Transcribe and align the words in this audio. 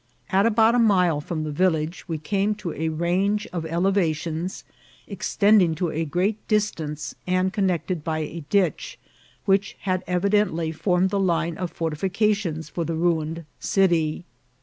At 0.31 0.47
about 0.47 0.73
a 0.73 0.79
mile 0.79 1.21
from 1.21 1.43
the 1.43 1.51
village 1.51 2.07
we 2.07 2.17
came 2.17 2.55
to 2.55 2.73
a 2.73 2.89
range 2.89 3.45
of 3.53 3.67
elevations, 3.67 4.63
extending 5.05 5.75
to 5.75 5.91
a 5.91 6.05
great 6.05 6.47
distance, 6.47 7.13
and 7.27 7.53
connected 7.53 8.03
by 8.03 8.17
a 8.21 8.43
ditch, 8.49 8.97
which 9.45 9.77
had 9.81 10.03
evidently 10.07 10.71
formed 10.71 11.11
the 11.11 11.19
line 11.19 11.55
of 11.55 11.69
fortifications 11.69 12.67
for 12.67 12.83
the 12.83 12.95
ruined 12.95 13.45
city. 13.59 14.25